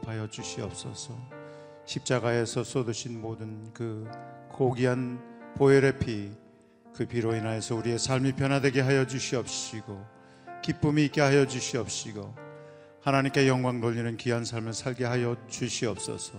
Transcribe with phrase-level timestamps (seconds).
[0.00, 1.14] 응답하여 주시옵소서.
[1.84, 4.08] 십자가에서 쏟으신 모든 그
[4.50, 5.20] 고귀한
[5.56, 6.30] 보혈의 피,
[6.94, 10.04] 그 피로 인하여서 우리의 삶이 변화되게 하여 주시옵시고,
[10.62, 12.34] 기쁨이 있게 하여 주시옵시고,
[13.02, 16.38] 하나님께 영광 돌리는 귀한 삶을 살게 하여 주시옵소서.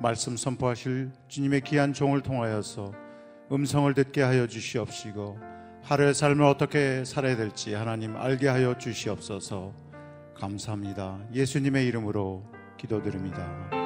[0.00, 2.92] 말씀 선포하실 주님의 귀한 종을 통하여서
[3.50, 5.38] 음성을 듣게 하여 주시옵시고,
[5.82, 9.72] 하루의 삶을 어떻게 살아야 될지 하나님 알게 하여 주시옵소서.
[10.34, 11.18] 감사합니다.
[11.34, 13.77] 예수님의 이름으로 기도드립니다.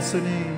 [0.00, 0.49] 은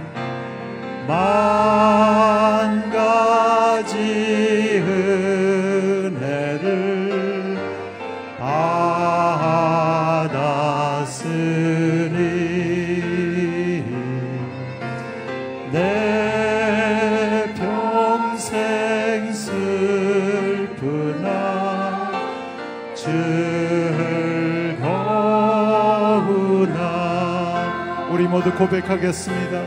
[28.72, 29.62] 고백하겠습니다.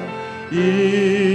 [0.51, 1.34] 이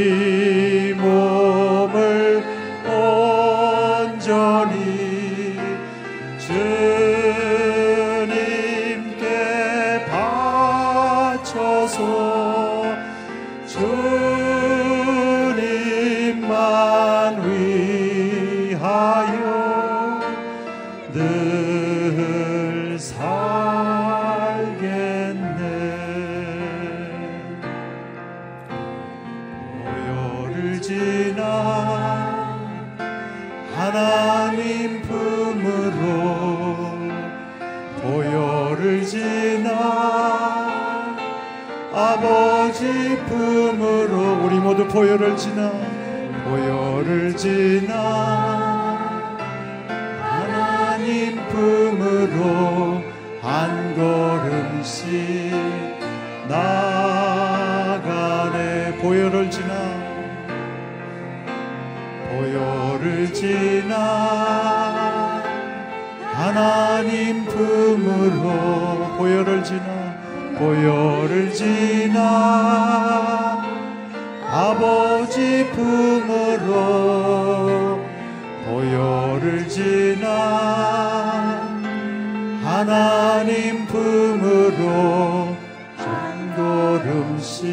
[82.62, 85.56] 하나님 품으로
[85.96, 87.70] 한 걸음씩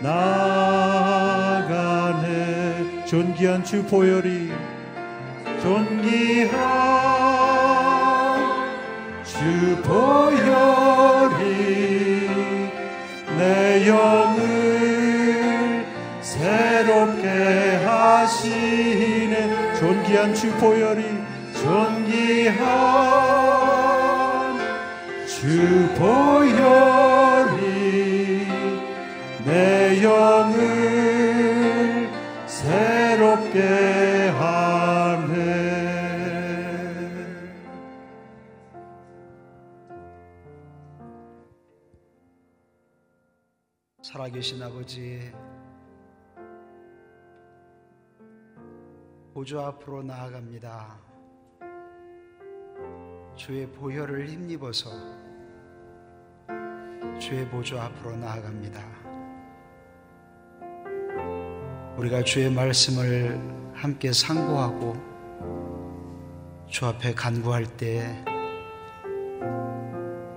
[0.00, 1.06] 나가네.
[3.06, 4.52] 존귀한 주 보혈이
[5.62, 6.56] 존귀한
[9.24, 11.46] 주 보혈이
[13.36, 15.86] 내 영을
[16.20, 17.28] 새롭게
[17.84, 19.74] 하시네.
[19.78, 21.15] 존귀한 주 보혈이
[21.66, 22.62] 존귀한
[25.26, 27.58] 주 보혈이
[29.44, 32.08] 내 영을
[32.46, 35.56] 새롭게 하네
[44.02, 45.32] 살아계신 아버지,
[49.34, 51.05] 보좌 앞으로 나아갑니다.
[53.36, 54.90] 주의 보혈을 힘입어서
[57.20, 58.82] 주의 보좌 앞으로 나아갑니다.
[61.98, 63.38] 우리가 주의 말씀을
[63.74, 64.96] 함께 상고하고
[66.66, 68.24] 주 앞에 간구할 때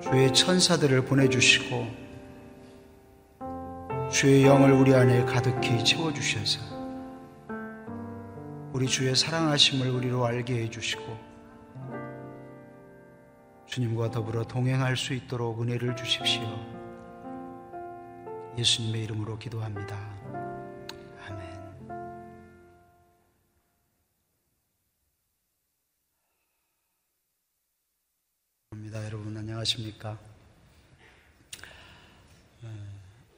[0.01, 1.87] 주의 천사들을 보내주시고
[4.11, 6.59] 주의 영을 우리 안에 가득히 채워주셔서
[8.73, 11.29] 우리 주의 사랑하심을 우리로 알게 해주시고
[13.79, 16.43] 주님과 더불어 동행할 수 있도록 은혜를 주십시오.
[18.57, 19.95] 예수님의 이름으로 기도합니다.
[21.25, 21.47] 아멘.
[28.73, 29.05] 입니다.
[29.05, 30.19] 여러분 안녕하십니까?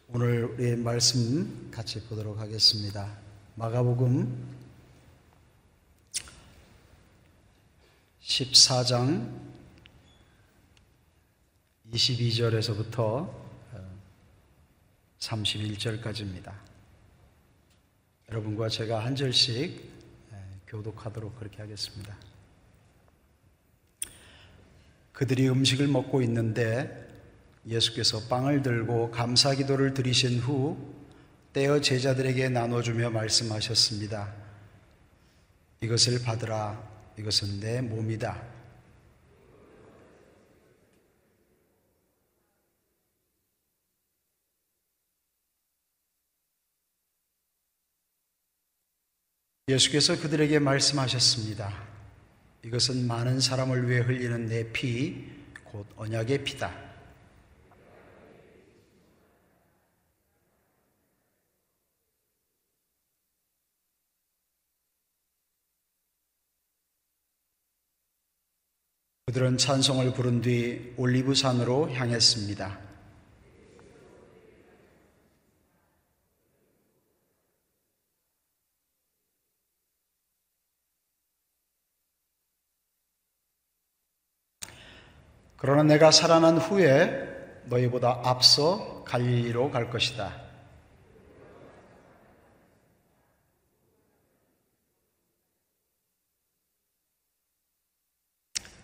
[0.08, 3.16] 오늘 우리의 말씀 같이 보도록 하겠습니다.
[3.58, 4.58] 마가복음
[8.24, 9.51] 14장
[11.94, 13.30] 22절에서부터
[15.20, 16.54] 31절까지입니다.
[18.30, 19.92] 여러분과 제가 한 절씩
[20.68, 22.16] 교독하도록 그렇게 하겠습니다.
[25.12, 27.10] 그들이 음식을 먹고 있는데
[27.68, 30.96] 예수께서 빵을 들고 감사 기도를 드리신 후
[31.54, 34.34] 떼어 제자들에게 나눠주며 말씀하셨습니다.
[35.82, 36.90] 이것을 받으라.
[37.20, 38.61] 이것은 내 몸이다.
[49.72, 51.72] 예수께서 그들에게 말씀하셨습니다.
[52.64, 55.26] 이것은 많은 사람을 위해 흘리는 내 피,
[55.64, 56.92] 곧 언약의 피다.
[69.28, 72.91] 그들은 찬송을 부른 뒤 올리브산으로 향했습니다.
[85.62, 90.34] 그러나 내가 살아난 후에 너희보다 앞서 갈릴리로 갈 것이다.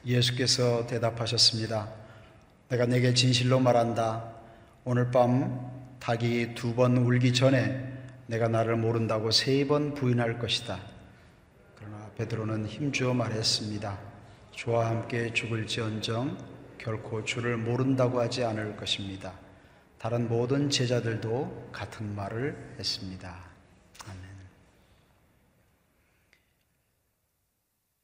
[0.06, 1.90] 예수께서 대답하셨습니다.
[2.70, 4.32] 내가 내게 진실로 말한다.
[4.86, 7.92] 오늘 밤 닭이 두 번 울기 전에
[8.28, 10.80] 내가 나를 모른다고 세 번 부인할 것이다.
[11.76, 13.98] 그러나 베드로는 힘주어 말했습니다.
[14.52, 16.38] 주와 함께 죽을지언정
[16.88, 19.34] 결코 주를 모른다고 하지 않을 것입니다.
[20.00, 23.44] 다른 모든 제자들도 같은 말을 했습니다.
[24.06, 24.22] 아멘.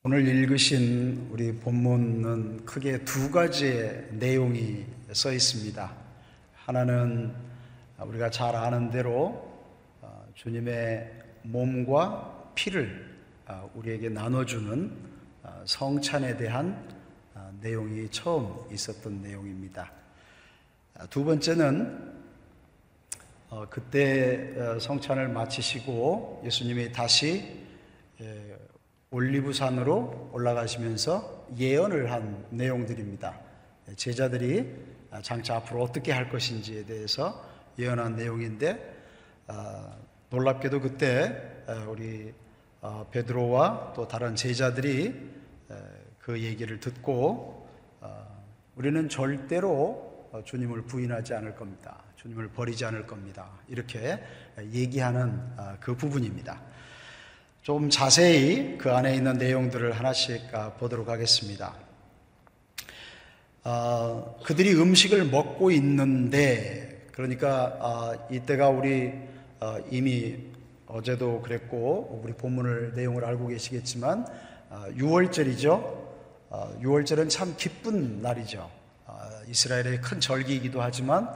[0.04, 5.90] 오늘 읽으신 우리 본문은 크게 두 가지의 내용이 써 있습니다.
[6.54, 7.34] 하나는
[8.00, 9.64] 우리가 잘 아는 대로
[10.02, 11.10] 어, 주님의
[11.44, 14.92] 몸과 피를 어, 우리에게 나눠주는
[15.44, 16.93] 어, 성찬에 대한
[17.64, 19.90] 내용이 처음 있었던 내용입니다.
[21.10, 22.14] 두 번째는
[23.50, 27.64] 어, 그때 어, 성찬을 마치시고 예수님이 다시
[28.20, 28.58] 예,
[29.12, 33.40] 올리브산으로 올라가시면서 예언을 한 내용들입니다.
[33.90, 34.74] 예, 제자들이
[35.22, 37.48] 장차 앞으로 어떻게 할 것인지에 대해서
[37.80, 38.94] 예언한 내용인데
[39.48, 39.96] 아,
[40.32, 42.34] 놀랍게도 그때 우리
[42.82, 45.32] 어, 베드로와 또 다른 제자들이
[46.24, 47.68] 그 얘기를 듣고
[48.00, 48.44] 어,
[48.78, 52.02] 우리는 절대로 어, 주님을 부인하지 않을 겁니다.
[52.16, 53.50] 주님을 버리지 않을 겁니다.
[53.68, 54.24] 이렇게
[54.72, 55.38] 얘기하는
[55.82, 56.62] 그 부분입니다.
[57.62, 60.42] 좀 자세히 그 안에 있는 내용들을 하나씩
[60.80, 61.76] 보도록 하겠습니다.
[64.46, 69.12] 그들이 음식을 먹고 있는데, 그러니까 이때가 우리
[69.92, 70.38] 이미
[70.88, 74.26] 어제도 그랬고 우리 본문을 내용을 알고 계시겠지만
[74.72, 76.03] 6월절이죠.
[76.54, 78.70] 아, 6월절은 아, 참 기쁜 날이죠.
[79.08, 81.28] 아, 이스라엘의 큰 절기이기도 하지만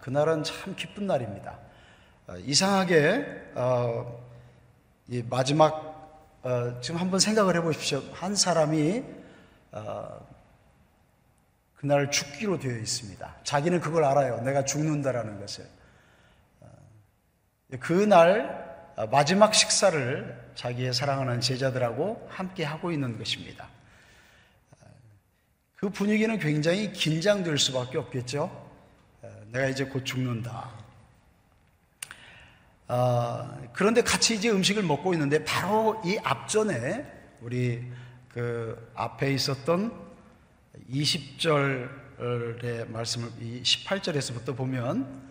[0.00, 1.58] 그날은 참 기쁜 날입니다.
[2.44, 3.26] 이상하게
[5.08, 8.00] 이 마지막 어, 지금 한번 생각을 해보십시오.
[8.12, 9.02] 한 사람이
[11.74, 13.36] 그날 죽기로 되어 있습니다.
[13.42, 14.40] 자기는 그걸 알아요.
[14.42, 15.66] 내가 죽는다라는 것을.
[17.80, 23.68] 그날 마지막 식사를 자기의 사랑하는 제자들하고 함께 하고 있는 것입니다.
[25.76, 28.64] 그 분위기는 굉장히 긴장될 수밖에 없겠죠.
[29.52, 30.70] 내가 이제 곧 죽는다.
[32.88, 37.04] 아, 그런데 같이 이제 음식을 먹고 있는데 바로 이 앞전에
[37.42, 37.84] 우리
[38.28, 39.92] 그 앞에 있었던
[40.90, 45.26] 20절의 말씀을 이 18절에서부터 보면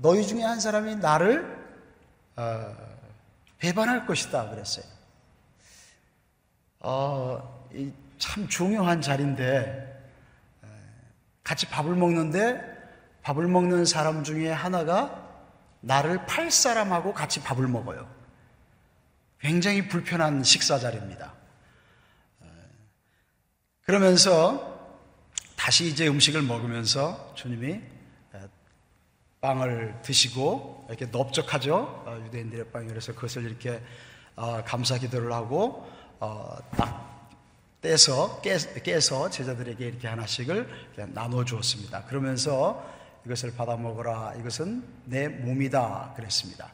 [0.00, 1.58] 너희 중에 한 사람이 나를
[2.36, 2.76] 어,
[3.58, 4.84] 배반할 것이다 그랬어요.
[6.80, 7.68] 어,
[8.20, 9.90] 참 중요한 자리인데
[11.42, 12.60] 같이 밥을 먹는데
[13.22, 15.28] 밥을 먹는 사람 중에 하나가
[15.80, 18.08] 나를 팔 사람하고 같이 밥을 먹어요.
[19.40, 21.32] 굉장히 불편한 식사 자리입니다.
[23.82, 24.78] 그러면서
[25.56, 27.80] 다시 이제 음식을 먹으면서 주님이
[29.40, 32.04] 빵을 드시고 이렇게 넓적하죠.
[32.06, 33.82] 어, 유대인들의 빵이 그래서 그것을 이렇게
[34.36, 37.09] 어, 감사 기도를 하고 어, 딱
[37.80, 40.68] 떼서 깨, 서 제자들에게 이렇게 하나씩을
[41.14, 42.04] 나눠 주었습니다.
[42.04, 42.86] 그러면서
[43.24, 44.34] 이것을 받아 먹어라.
[44.38, 46.14] 이것은 내 몸이다.
[46.16, 46.72] 그랬습니다.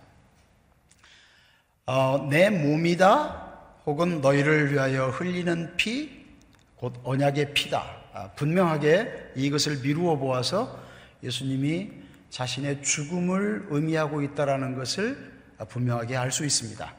[1.86, 3.44] 어, 내 몸이다.
[3.86, 6.26] 혹은 너희를 위하여 흘리는 피,
[6.74, 7.96] 곧 언약의 피다.
[8.12, 10.80] 아, 분명하게 이것을 미루어 보아서
[11.22, 11.92] 예수님이
[12.30, 15.32] 자신의 죽음을 의미하고 있다라는 것을
[15.68, 16.94] 분명하게 알 수 있습니다.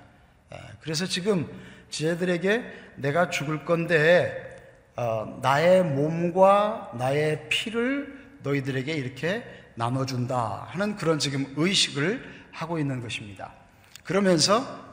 [0.50, 1.50] 아, 그래서 지금
[1.90, 2.64] 지혜들에게
[2.96, 4.44] 내가 죽을 건데
[4.96, 9.44] 어, 나의 몸과 나의 피를 너희들에게 이렇게
[9.76, 13.54] 나눠준다 하는 그런 지금 의식을 하고 있는 것입니다.
[14.04, 14.88] 그러면서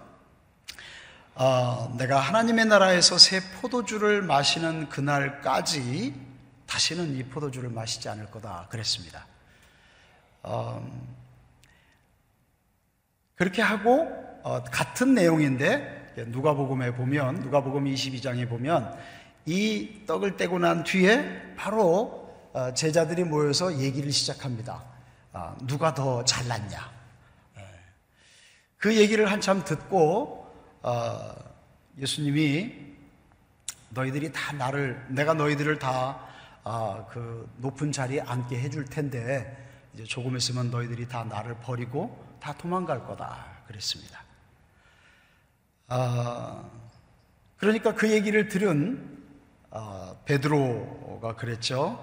[1.35, 6.15] 어, 내가 하나님의 나라에서 새 포도주를 마시는 그날까지
[6.67, 9.27] 다시는 이 포도주를 마시지 않을 거다 그랬습니다.
[10.43, 10.87] 어,
[13.37, 14.07] 그렇게 하고
[14.43, 18.97] 어, 같은 내용인데 누가복음에 보면 누가복음 22장에 보면
[19.47, 24.83] 이 떡을 떼고 난 뒤에 바로 어, 제자들이 모여서 얘기를 시작합니다.
[25.33, 26.93] 아, 누가 더 잘났냐?
[27.59, 27.63] 예.
[28.79, 30.47] 그 얘기를 한참 듣고
[30.83, 31.35] 어,
[31.99, 32.73] 예수님이
[33.91, 36.23] 너희들이 다 나를 내가 너희들을 다그
[36.65, 37.07] 아,
[37.59, 43.47] 높은 자리에 앉게 해줄 텐데 이제 조금 있으면 너희들이 다 나를 버리고 다 도망갈 거다.
[43.67, 44.24] 그랬습니다.
[45.89, 46.65] 아,
[47.57, 49.23] 그러니까 그 얘기를 들은
[49.71, 51.99] 아, 베드로가 그랬죠.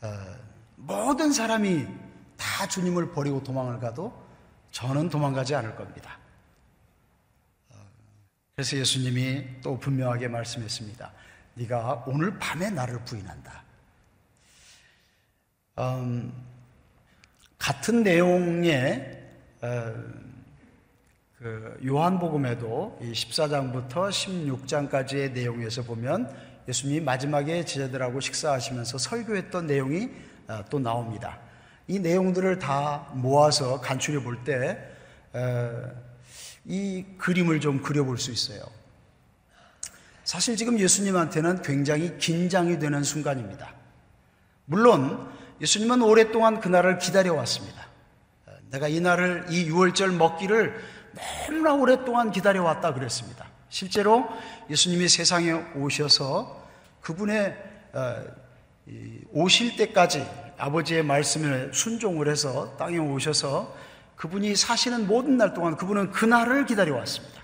[0.00, 0.36] 아,
[0.76, 1.86] 모든 사람이
[2.36, 4.12] 다 주님을 버리고 도망을 가도
[4.70, 6.18] 저는 도망가지 않을 겁니다.
[7.70, 7.76] 아,
[8.54, 11.12] 그래서 예수님이 또 분명하게 말씀했습니다.
[11.54, 13.62] 네가 오늘 밤에 나를 부인한다.
[15.78, 16.32] 음,
[17.58, 19.22] 같은 내용의
[19.62, 20.21] 어,
[21.42, 26.32] 그 요한복음에도 이 14장부터 16장까지의 내용에서 보면
[26.68, 30.08] 예수님이 마지막에 제자들하고 식사하시면서 설교했던 내용이
[30.46, 31.40] 어, 또 나옵니다.
[31.88, 34.78] 이 내용들을 다 모아서 간추려 볼 때,
[35.32, 35.90] 어,
[36.64, 38.62] 이 그림을 좀 그려볼 수 있어요.
[40.22, 43.74] 사실 지금 예수님한테는 굉장히 긴장이 되는 순간입니다.
[44.66, 45.28] 물론
[45.60, 47.88] 예수님은 오랫동안 그날을 기다려왔습니다.
[48.70, 53.46] 내가 이 날을, 이 6월절 먹기를 너무나 오랫동안 기다려왔다 그랬습니다.
[53.68, 54.28] 실제로
[54.68, 56.62] 예수님이 세상에 오셔서
[57.00, 57.56] 그분의
[57.92, 58.16] 어,
[59.32, 60.26] 오실 때까지
[60.58, 63.74] 아버지의 말씀에 순종을 해서 땅에 오셔서
[64.16, 67.42] 그분이 사시는 모든 날 동안 그분은 그 날을 기다려 왔습니다.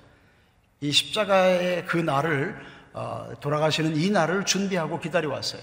[0.81, 2.57] 이 십자가의 그 날을
[2.93, 5.61] 어, 돌아가시는 이 날을 준비하고 기다려 왔어요.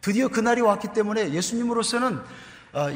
[0.00, 2.22] 드디어 그 날이 왔기 때문에 예수님으로서는 어,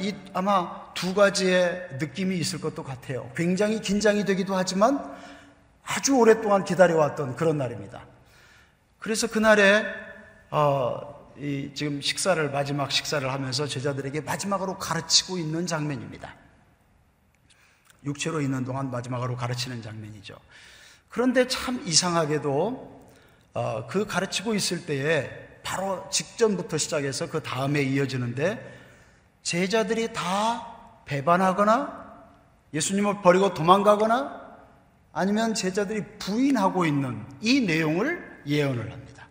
[0.00, 3.30] 이 아마 두 가지의 느낌이 있을 것도 같아요.
[3.37, 5.16] 굉장히 긴장이 되기도 하지만
[5.85, 8.04] 아주 오랫동안 기다려왔던 그런 날입니다.
[8.99, 9.85] 그래서 그날에
[10.50, 16.35] 어, 이 지금 식사를 마지막 식사를 하면서 제자들에게 마지막으로 가르치고 있는 장면입니다.
[18.04, 20.37] 육체로 있는 동안 마지막으로 가르치는 장면이죠.
[21.08, 22.99] 그런데 참 이상하게도
[23.54, 25.30] 어, 그 가르치고 있을 때에
[25.62, 28.77] 바로 직전부터 시작해서 그 다음에 이어지는데
[29.42, 32.09] 제자들이 다 배반하거나
[32.75, 34.49] 예수님을 버리고 도망가거나
[35.12, 39.28] 아니면 제자들이 부인하고 있는 이 내용을 예언을 합니다.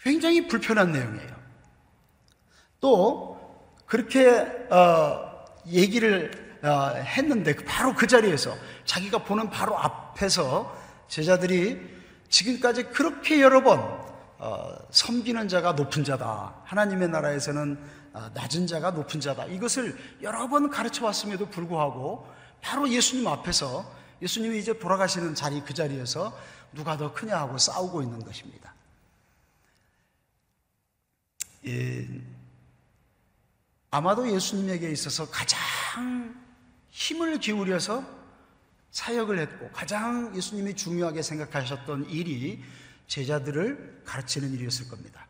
[0.00, 1.36] 굉장히 불편한 내용이에요.
[2.80, 3.38] 또
[3.86, 4.28] 그렇게
[4.70, 10.76] 어, 얘기를 어, 했는데 바로 그 자리에서 자기가 보는 바로 앞에서
[11.08, 11.80] 제자들이
[12.28, 13.80] 지금까지 그렇게 여러 번
[14.38, 16.54] 어, 섬기는 자가 높은 자다.
[16.64, 17.97] 하나님의 나라에서는 아,
[18.34, 19.46] 낮은 자가 높은 자다.
[19.46, 22.26] 이것을 여러 번 가르쳐 왔음에도 불구하고
[22.60, 26.36] 바로 예수님 앞에서 예수님이 이제 돌아가시는 자리 그 자리에서
[26.72, 28.74] 누가 더 크냐 하고 싸우고 있는 것입니다.
[31.66, 32.08] 예,
[33.90, 36.34] 아마도 예수님에게 있어서 가장
[36.90, 38.04] 힘을 기울여서
[38.90, 42.62] 사역을 했고 가장 예수님이 중요하게 생각하셨던 일이
[43.06, 45.27] 제자들을 가르치는 일이었을 겁니다.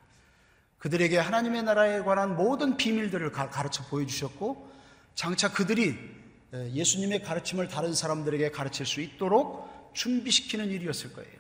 [0.79, 4.71] 그들에게 하나님의 나라에 관한 모든 비밀들을 가르쳐 보여주셨고
[5.15, 5.97] 장차 그들이
[6.53, 11.39] 예수님의 가르침을 다른 사람들에게 가르칠 수 있도록 준비시키는 일이었을 거예요.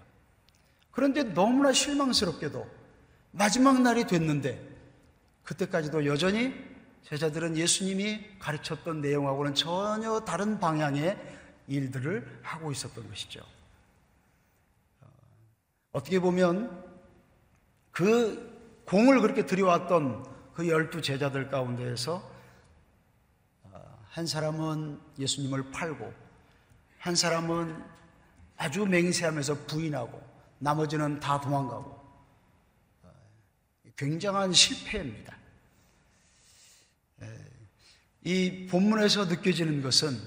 [0.90, 2.66] 그런데 너무나 실망스럽게도
[3.30, 4.60] 마지막 날이 됐는데
[5.44, 6.52] 그때까지도 여전히
[7.04, 11.16] 제자들은 예수님이 가르쳤던 내용하고는 전혀 다른 방향의
[11.68, 13.40] 일들을 하고 있었던 것이죠.
[15.00, 15.06] 어,
[15.92, 16.84] 어떻게 보면
[17.92, 18.57] 그
[18.88, 20.24] 공을 그렇게 들여왔던
[20.54, 22.22] 그 열두 제자들 가운데에서
[23.64, 26.12] 어, 한 사람은 예수님을 팔고
[26.98, 27.84] 한 사람은
[28.56, 30.20] 아주 맹세하면서 부인하고
[30.58, 31.90] 나머지는 다 도망가고
[33.02, 33.10] 어,
[33.96, 35.36] 굉장한 실패입니다.
[38.24, 40.20] 이 본문에서 느껴지는 것은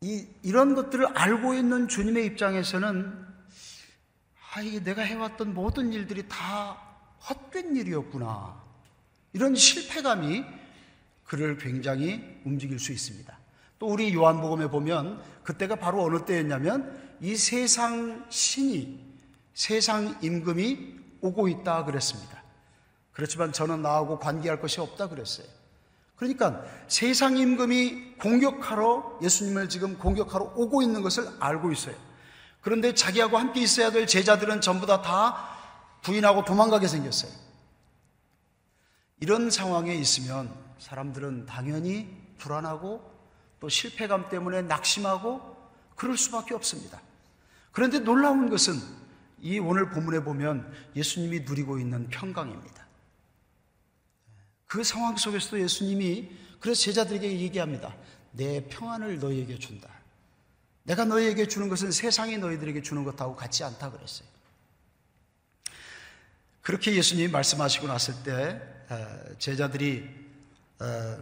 [0.00, 3.25] 이, 이런 것들을 알고 있는 주님의 입장에서는
[4.56, 6.78] 아, 이게 내가 해왔던 모든 일들이 다
[7.28, 8.58] 헛된 일이었구나.
[9.34, 10.44] 이런 실패감이
[11.24, 13.38] 그를 굉장히 움직일 수 있습니다.
[13.78, 18.98] 또 우리 요한복음에 보면 그때가 바로 어느 때였냐면 이 세상 신이
[19.52, 22.42] 세상 임금이 오고 있다 그랬습니다.
[23.12, 25.46] 그렇지만 저는 나하고 관계할 것이 없다 그랬어요.
[26.16, 32.06] 그러니까 세상 임금이 공격하러 예수님을 지금 공격하러 오고 있는 것을 알고 있어요.
[32.66, 35.56] 그런데 자기하고 함께 있어야 될 제자들은 전부 다, 다
[36.02, 37.30] 부인하고 도망가게 생겼어요.
[39.20, 43.08] 이런 상황에 있으면 사람들은 당연히 불안하고
[43.60, 45.56] 또 실패감 때문에 낙심하고
[45.94, 47.00] 그럴 수밖에 없습니다.
[47.70, 48.74] 그런데 놀라운 것은
[49.40, 52.84] 이 오늘 본문에 보면 예수님이 누리고 있는 평강입니다.
[54.66, 57.94] 그 상황 속에서도 예수님이 그래서 제자들에게 얘기합니다.
[58.32, 59.95] 내 평안을 너희에게 준다.
[60.86, 64.28] 내가 너희에게 주는 것은 세상이 너희들에게 주는 것하고 같지 않다 그랬어요.
[66.62, 70.08] 그렇게 예수님이 말씀하시고 났을 때 어, 제자들이
[70.80, 71.18] 어,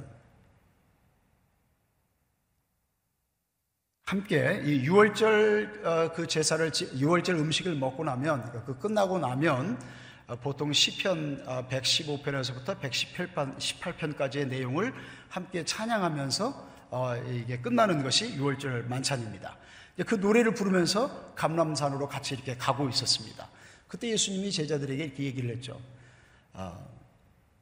[4.05, 9.81] 함께 이 6월절 어, 그 제사를 6월절 음식을 먹고 나면 그 끝나고 나면
[10.43, 14.95] 보통 시편 115편에서부터 118편까지의 내용을
[15.29, 19.57] 함께 찬양하면서 어, 이게 끝나는 것이 6월절 만찬입니다.
[20.07, 23.49] 그 노래를 부르면서 감람산으로 같이 이렇게 가고 있었습니다.
[23.89, 25.81] 그때 예수님이 제자들에게 이렇게 얘기를 했죠.
[26.53, 26.89] 어,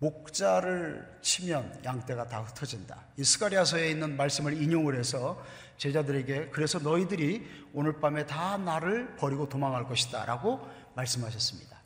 [0.00, 3.04] 목자를 치면 양떼가 다 흩어진다.
[3.16, 5.42] 이 스가리아서에 있는 말씀을 인용을 해서
[5.78, 10.60] 제자들에게 그래서 너희들이 오늘 밤에 다 나를 버리고 도망할 것이다 라고
[10.94, 11.80] 말씀하셨습니다.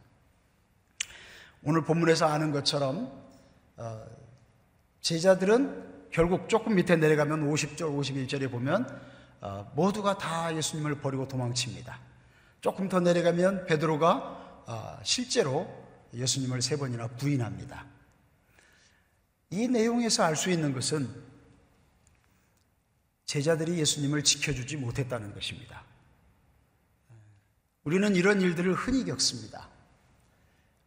[1.62, 3.12] 오늘 본문에서 아는 것처럼
[3.76, 4.04] 어,
[5.00, 8.86] 제자들은 결국 조금 밑에 내려가면 50절, 51절에 보면
[9.40, 11.98] 어, 모두가 다 예수님을 버리고 도망칩니다.
[12.60, 15.68] 조금 더 내려가면 베드로가 어, 실제로
[16.14, 17.84] 예수님을 세 번이나 부인합니다.
[19.50, 21.08] 이 내용에서 알 수 있는 것은
[23.26, 25.84] 제자들이 예수님을 지켜주지 못했다는 것입니다.
[27.84, 29.68] 우리는 이런 일들을 흔히 겪습니다.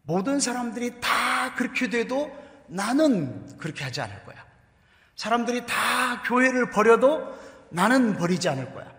[0.04, 2.32] 모든 사람들이 다 그렇게 돼도
[2.68, 4.49] 나는 그렇게 하지 않을 거야.
[5.20, 7.38] 사람들이 다 교회를 버려도
[7.72, 8.90] 나는 버리지 않을 거야.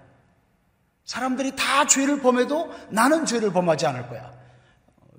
[1.06, 4.30] 사람들이 다 죄를 범해도 나는 죄를 범하지 않을 거야.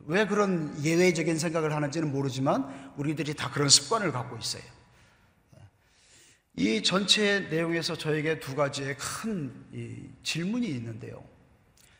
[0.05, 4.61] 왜 그런 예외적인 생각을 하는지는 모르지만 우리들이 다 그런 습관을 갖고 있어요.
[6.55, 11.23] 이 전체 내용에서 저에게 두 가지의 큰 질문이 있는데요.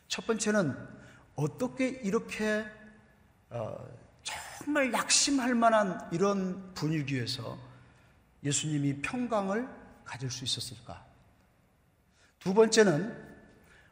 [0.06, 0.76] 첫 번째는
[1.34, 2.64] 어떻게 이렇게
[3.50, 3.84] 어,
[4.22, 7.71] 정말 약심할 만한 이런 분위기에서
[8.42, 9.68] 예수님이 평강을
[10.04, 11.04] 가질 수 있었을까?
[12.38, 13.16] 두 번째는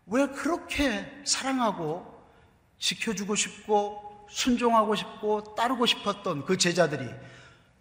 [0.06, 2.20] 왜 그렇게 사랑하고
[2.78, 7.08] 지켜주고 싶고 순종하고 싶고 따르고 싶었던 그 제자들이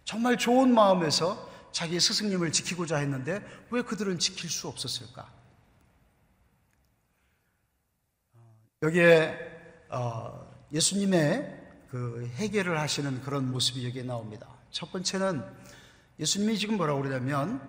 [0.04, 5.30] 정말 좋은 마음에서 자기 스승님을 지키고자 했는데 왜 그들은 지킬 수 없었을까?
[8.82, 9.38] 여기에
[9.90, 11.58] 어, 예수님의
[11.90, 14.46] 그 해결을 하시는 그런 모습이 여기에 나옵니다.
[14.70, 15.44] 첫 번째는
[16.20, 17.60] 예수님이 지금 뭐라고 그러냐면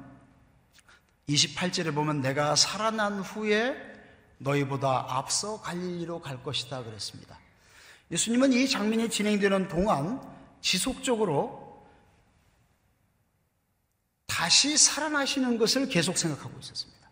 [1.29, 3.75] 28절에 보면 내가 살아난 후에
[4.39, 7.39] 너희보다 앞서 갈릴리로 갈 것이다 그랬습니다.
[8.11, 10.21] 예수님은 이 장면이 진행되는 동안
[10.59, 11.87] 지속적으로
[14.27, 17.09] 다시 살아나시는 것을 계속 생각하고 있었습니다.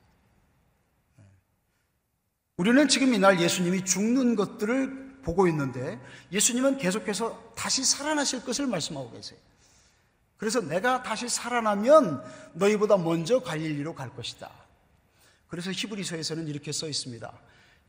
[2.58, 6.02] 우리는 지금 이날 예수님이 죽는 것들을 보고 있는데
[6.34, 9.40] 예수님은 계속해서 다시 살아나실 것을 말씀하고 계세요.
[10.40, 12.24] 그래서 내가 다시 살아나면
[12.54, 14.50] 너희보다 먼저 갈릴리로 갈 것이다.
[15.50, 17.32] 그래서 히브리서에서는 이렇게 써 있습니다.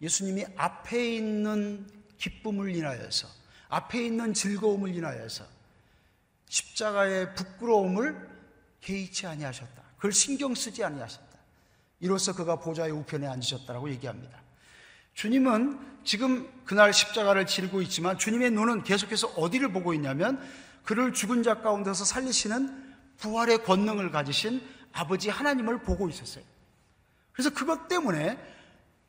[0.03, 1.87] 예수님이 앞에 있는
[2.19, 3.29] 기쁨을 인하여서,
[3.69, 5.45] 앞에 있는 즐거움을 인하여서
[6.49, 8.29] 십자가의 부끄러움을
[8.81, 9.83] 개의치 아니하셨다.
[9.97, 11.39] 그걸 신경 쓰지 아니하셨다.
[12.01, 14.43] 이로써 그가 보좌의 우편에 앉으셨다라고 얘기합니다.
[15.15, 20.41] 주님은 지금 그날 십자가를 지르고 있지만 주님의 눈은 계속해서 어디를 보고 있냐면
[20.85, 24.63] 그를 죽은 자 가운데서 살리시는 부활의 권능을 가지신
[24.93, 26.45] 아버지 하나님을 보고 있었어요.
[27.33, 28.39] 그래서 그것 때문에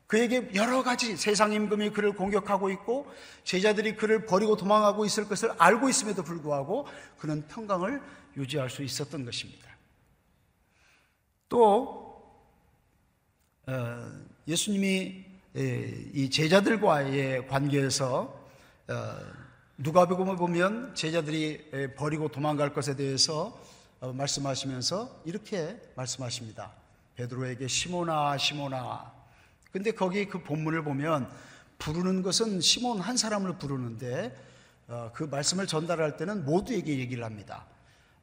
[0.06, 3.10] 그에게 여러 가지 세상 임금이 그를 공격하고 있고
[3.44, 6.86] 제자들이 그를 버리고 도망하고 있을 것을 알고 있음에도 불구하고
[7.18, 8.02] 그는 평강을
[8.36, 9.68] 유지할 수 있었던 것입니다.
[11.48, 12.02] 또
[13.66, 14.12] 어,
[14.46, 18.48] 예수님이 이 제자들과의 관계에서
[18.88, 19.16] 어,
[19.78, 23.58] 누가복음을 보면 제자들이 버리고 도망갈 것에 대해서
[24.00, 26.72] 어, 말씀하시면서 이렇게 말씀하십니다.
[27.16, 29.12] 베드로에게 시모나 시모나.
[29.70, 31.30] 근데 거기 그 본문을 보면
[31.78, 34.36] 부르는 것은 시몬 한 사람을 부르는데
[35.14, 37.64] 그 말씀을 전달할 때는 모두에게 얘기를 합니다.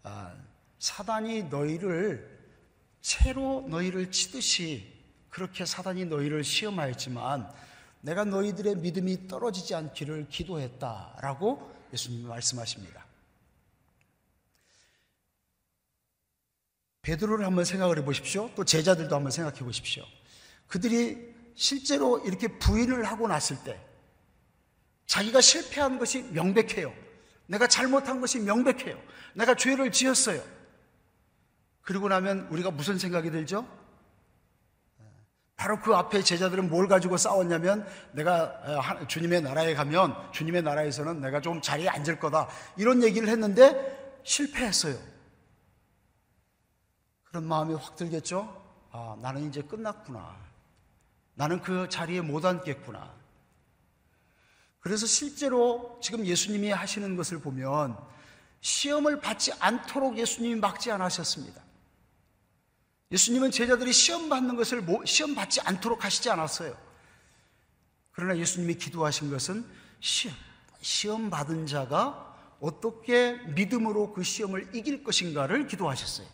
[0.03, 0.31] 아,
[0.77, 2.39] 사단이 너희를
[3.01, 4.93] 새로 너희를 치듯이
[5.29, 7.51] 그렇게 사단이 너희를 시험하였지만
[8.01, 13.05] 내가 너희들의 믿음이 떨어지지 않기를 기도했다라고 예수님이 말씀하십니다.
[17.01, 18.49] 베드로를 한번 생각을 해 보십시오.
[18.55, 20.05] 또 제자들도 한번 생각해 보십시오.
[20.67, 23.79] 그들이 실제로 이렇게 부인을 하고 났을 때
[25.07, 26.93] 자기가 실패한 것이 명백해요.
[27.47, 29.01] 내가 잘못한 것이 명백해요.
[29.33, 30.41] 내가 죄를 지었어요.
[31.81, 33.67] 그리고 나면 우리가 무슨 생각이 들죠?
[35.59, 41.61] 바로 그 앞에 제자들은 뭘 가지고 싸웠냐면 내가 주님의 나라에 가면 주님의 나라에서는 내가 좀
[41.61, 42.47] 자리에 앉을 거다.
[42.77, 44.97] 이런 얘기를 했는데 실패했어요.
[47.25, 48.87] 그런 마음이 확 들겠죠?
[48.91, 50.33] 아, 나는 이제 끝났구나.
[51.33, 53.13] 나는 그 자리에 못 앉겠구나.
[54.79, 57.97] 그래서 실제로 지금 예수님이 하시는 것을 보면
[58.61, 61.61] 시험을 받지 않도록 예수님이 막지 않으셨습니다.
[63.11, 66.77] 예수님은 제자들이 시험 받는 것을 시험 받지 않도록 하시지 않았어요.
[68.11, 69.65] 그러나 예수님이 기도하신 것은
[69.99, 70.35] 시험,
[70.81, 76.27] 시험 받은 자가 어떻게 믿음으로 그 시험을 이길 것인가를 기도하셨어요.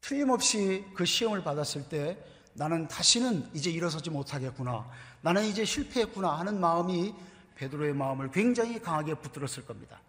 [0.00, 2.18] 틀림없이 그 시험을 받았을 때
[2.54, 4.88] 나는 다시는 이제 일어서지 못하겠구나.
[5.20, 7.14] 나는 이제 실패했구나 하는 마음이
[7.56, 10.00] 베드로의 마음을 굉장히 강하게 붙들었을 겁니다.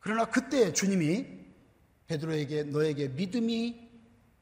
[0.00, 1.47] 그러나 그때 주님이
[2.08, 3.88] 베드로에게 너에게 믿음이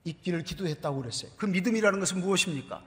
[0.04, 1.30] 있기를 기도했다고 그랬어요.
[1.36, 2.82] 그 믿음이라는 것은 무엇입니까?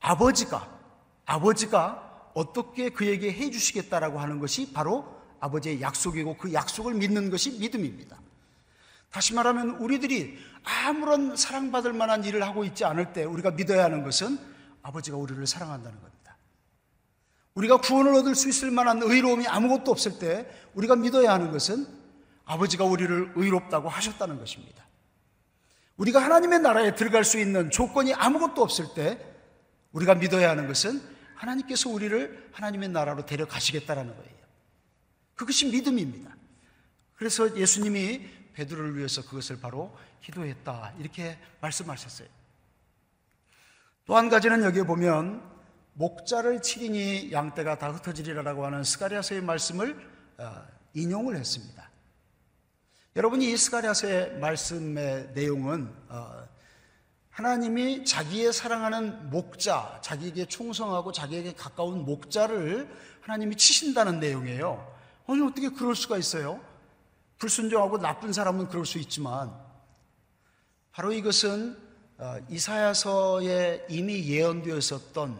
[0.00, 0.80] 아버지가
[1.26, 5.04] 아버지가 어떻게 그에게 해 주시겠다라고 하는 것이 바로
[5.40, 8.18] 아버지의 약속이고 그 약속을 믿는 것이 믿음입니다.
[9.10, 14.38] 다시 말하면 우리들이 아무런 사랑받을 만한 일을 하고 있지 않을 때 우리가 믿어야 하는 것은
[14.82, 16.36] 아버지가 우리를 사랑한다는 겁니다.
[17.54, 22.01] 우리가 구원을 얻을 수 있을 만한 의로움이 아무것도 없을 때 우리가 믿어야 하는 것은
[22.44, 24.84] 아버지가 우리를 의롭다고 하셨다는 것입니다.
[25.96, 29.18] 우리가 하나님의 나라에 들어갈 수 있는 조건이 아무것도 없을 때
[29.92, 31.00] 우리가 믿어야 하는 것은
[31.36, 34.32] 하나님께서 우리를 하나님의 나라로 데려가시겠다라는 거예요.
[35.34, 36.34] 그것이 믿음입니다.
[37.14, 40.94] 그래서 예수님이 베드로를 위해서 그것을 바로 기도했다.
[40.98, 42.28] 이렇게 말씀하셨어요.
[44.04, 45.42] 또 한 가지는 여기에 보면
[45.94, 49.96] 목자를 치리니 양떼가 다 흩어지리라라고 하는 스가리아서의 말씀을
[50.38, 51.91] 어, 인용을 했습니다.
[53.14, 56.48] 여러분이 이 스가리아서의 말씀의 내용은 어,
[57.28, 64.96] 하나님이 자기의 사랑하는 목자, 자기에게 충성하고 자기에게 가까운 목자를 하나님이 치신다는 내용이에요.
[65.26, 66.58] 아니 어떻게 그럴 수가 있어요?
[67.36, 69.52] 불순종하고 나쁜 사람은 그럴 수 있지만
[70.92, 71.76] 바로 이것은
[72.16, 75.38] 어, 이사야서에 이미 예언되어 있었던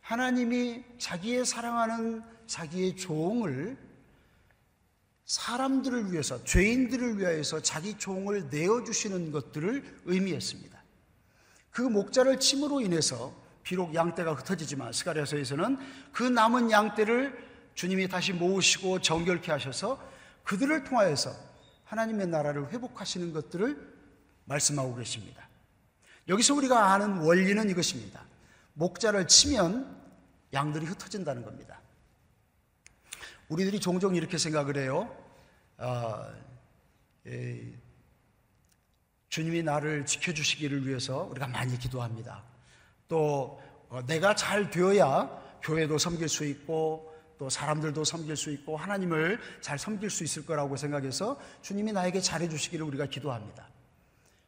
[0.00, 3.85] 하나님이 자기의 사랑하는 자기의 종을
[5.26, 10.76] 사람들을 위해서, 죄인들을 위하여서 자기 종을 내어주시는 것들을 의미했습니다.
[11.70, 15.78] 그 목자를 침으로 인해서 비록 양떼가 흩어지지만 스가랴서에서는
[16.12, 17.36] 그 남은 양떼를
[17.74, 20.00] 주님이 다시 모으시고 정결케 하셔서
[20.44, 21.34] 그들을 통하여서
[21.84, 23.94] 하나님의 나라를 회복하시는 것들을
[24.44, 25.48] 말씀하고 계십니다.
[26.28, 28.24] 여기서 우리가 아는 원리는 이것입니다.
[28.74, 29.96] 목자를 치면
[30.52, 31.80] 양들이 흩어진다는 겁니다.
[33.48, 35.14] 우리들이 종종 이렇게 생각을 해요.
[35.78, 36.32] 아,
[37.26, 37.72] 에,
[39.28, 42.42] 주님이 나를 지켜주시기를 위해서 우리가 많이 기도합니다.
[43.08, 45.28] 또 어, 내가 잘 되어야
[45.62, 50.76] 교회도 섬길 수 있고 또 사람들도 섬길 수 있고 하나님을 잘 섬길 수 있을 거라고
[50.76, 53.68] 생각해서 주님이 나에게 잘해 주시기를 우리가 기도합니다.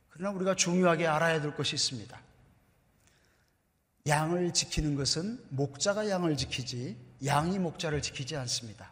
[0.08, 2.18] 그러나 우리가 중요하게 알아야 될 것이 있습니다.
[4.06, 8.90] 양을 지키는 것은 목자가 양을 지키지 양이 목자를 지키지 않습니다.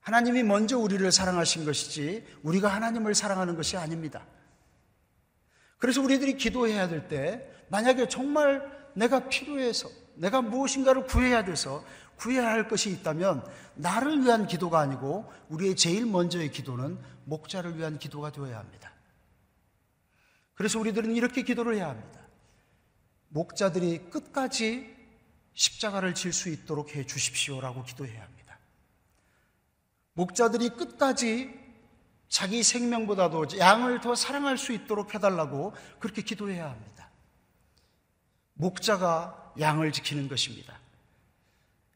[0.00, 4.26] 하나님이 먼저 우리를 사랑하신 것이지 우리가 하나님을 사랑하는 것이 아닙니다.
[5.78, 11.84] 그래서 우리들이 기도해야 될 때 만약에 정말 내가 필요해서 내가 무엇인가를 구해야 돼서
[12.16, 13.44] 구해야 할 것이 있다면
[13.74, 18.92] 나를 위한 기도가 아니고 우리의 제일 먼저의 기도는 목자를 위한 기도가 되어야 합니다.
[20.54, 22.20] 그래서 우리들은 이렇게 기도를 해야 합니다.
[23.28, 24.93] 목자들이 끝까지
[25.54, 28.58] 십자가를 질 수 있도록 해 주십시오라고 기도해야 합니다.
[30.14, 31.62] 목자들이 끝까지
[32.28, 37.10] 자기 생명보다도 양을 더 사랑할 수 있도록 해달라고 그렇게 기도해야 합니다.
[38.54, 40.78] 목자가 양을 지키는 것입니다.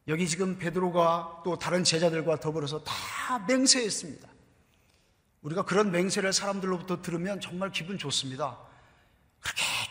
[0.07, 4.27] 여기 지금 베드로가 또 다른 제자들과 더불어서 다 맹세했습니다.
[5.41, 8.57] 우리가 그런 맹세를 사람들로부터 들으면 정말 기분 좋습니다.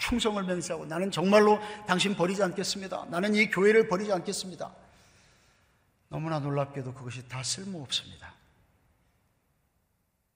[0.08, 3.06] 충성을 맹세하고 나는 정말로 당신 버리지 않겠습니다.
[3.10, 4.74] 나는 이 교회를 버리지 않겠습니다.
[6.08, 8.34] 너무나 놀랍게도 그것이 다 쓸모없습니다.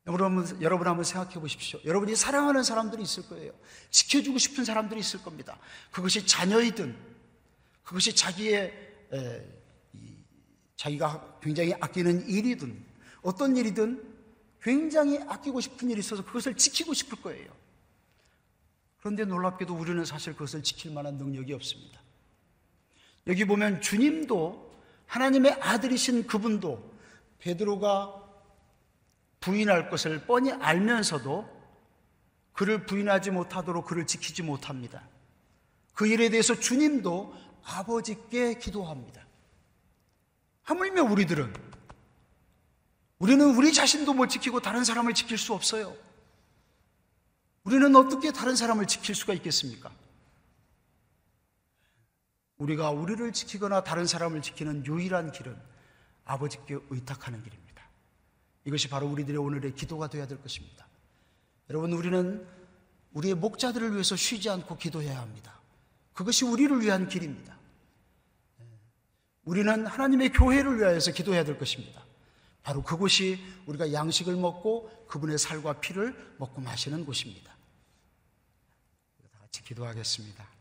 [0.07, 1.81] 여러분, 여러분 한번 생각해 보십시오.
[1.85, 3.53] 여러분이 사랑하는 사람들이 있을 거예요.
[3.91, 5.59] 지켜주고 싶은 사람들이 있을 겁니다.
[5.91, 6.95] 그것이 자녀이든,
[7.85, 8.73] 그것이 자기의,
[9.13, 9.47] 에,
[9.95, 10.17] 이,
[10.77, 12.85] 자기가 굉장히 아끼는 일이든,
[13.23, 14.13] 어떤 일이든
[14.61, 17.62] 굉장히 아끼고 싶은 일이 있어서 그것을 지키고 싶을 거예요.
[19.03, 22.01] 그런데 놀랍게도 우리는 사실 그것을 지킬 만한 능력이 없습니다.
[23.27, 24.73] 여기 보면 주님도
[25.07, 26.93] 하나님의 아들이신 그분도
[27.41, 28.23] 베드로가
[29.41, 31.51] 부인할 것을 뻔히 알면서도
[32.53, 35.03] 그를 부인하지 못하도록 그를 지키지 못합니다.
[35.95, 37.35] 그 일에 대해서 주님도
[37.65, 39.27] 아버지께 기도합니다.
[40.62, 41.53] 하물며 우리들은
[43.19, 45.97] 우리는 우리 자신도 못 지키고 다른 사람을 지킬 수 없어요.
[47.64, 49.90] 우리는 어떻게 다른 사람을 지킬 수가 있겠습니까?
[52.59, 55.57] 우리가 우리를 지키거나 다른 사람을 지키는 유일한 길은
[56.25, 57.83] 아버지께 의탁하는 길입니다.
[58.64, 60.87] 이것이 바로 우리들의 오늘의 기도가 되어야 될 것입니다.
[61.70, 62.46] 여러분, 우리는
[63.12, 65.61] 우리의 목자들을 위해서 쉬지 않고 기도해야 합니다.
[66.12, 67.57] 그것이 우리를 위한 길입니다.
[69.44, 72.05] 우리는 하나님의 교회를 위하여서 기도해야 될 것입니다.
[72.62, 77.52] 바로 그곳이 우리가 양식을 먹고 그분의 살과 피를 먹고 마시는 곳입니다.
[79.53, 80.52] 다 같이 기도하겠습니다.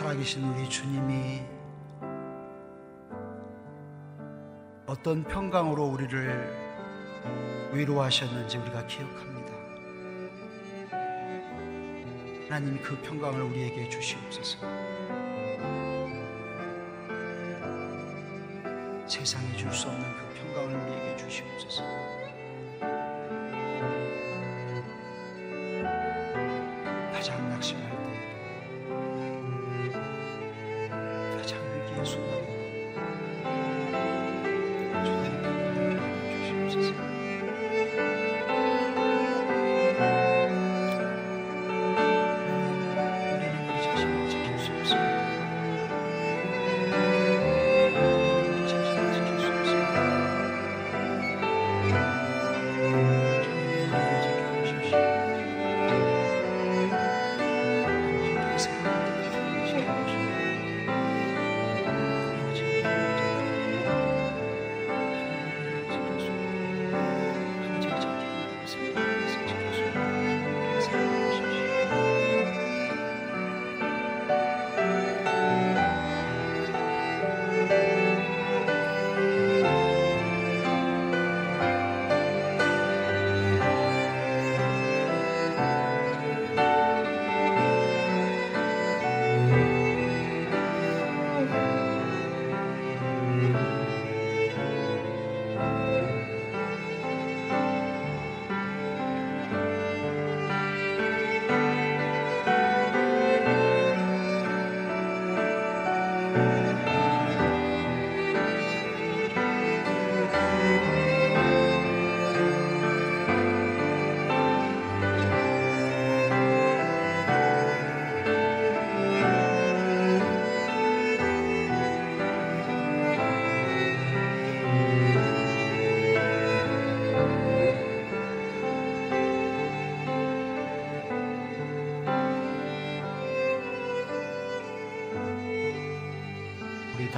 [0.00, 1.42] 살아계신 우리 주님이
[4.86, 9.52] 어떤 평강으로 우리를 위로하셨는지 우리가 기억합니다.
[12.48, 14.60] 하나님이 그 평강을 우리에게 주시옵소서.
[19.06, 22.19] 세상이 줄 수 없는 그 평강을 우리에게 주시옵소서.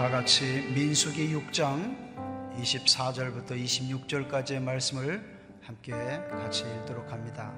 [0.03, 5.25] 다 같이 민수기 6장 24절부터 26절까지의 말씀을
[5.63, 7.55] 함께 같이 읽도록 합니다.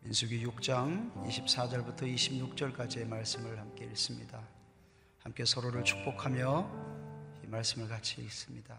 [0.00, 4.40] 민수기 6장 24절부터 26절까지의 말씀을 함께 읽습니다.
[5.18, 6.70] 함께 서로를 축복하며
[7.44, 8.78] 이 말씀을 같이 읽습니다.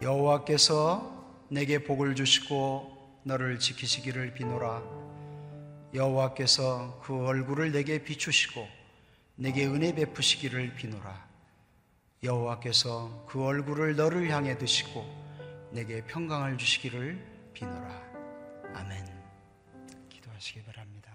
[0.00, 4.80] 여호와께서 내게 복을 주시고 너를 지키시기를 비노라.
[5.92, 8.79] 여호와께서 그 얼굴을 내게 비추시고
[9.40, 11.26] 내게 은혜 베푸시기를 비노라.
[12.22, 15.02] 여호와께서 그 얼굴을 너를 향해 드시고
[15.70, 17.18] 내게 평강을 주시기를
[17.54, 17.88] 비노라.
[18.74, 19.06] 아멘.
[20.10, 21.10] 기도하시기 바랍니다.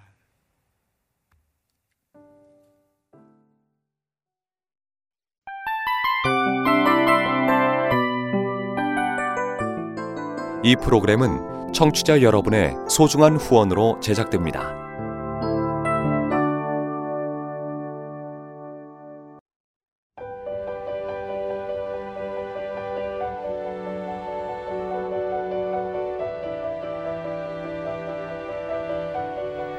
[10.64, 14.85] 이 프로그램은 청취자 여러분의 소중한 후원으로 제작됩니다.